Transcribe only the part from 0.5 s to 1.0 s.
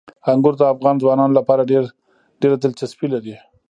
د افغان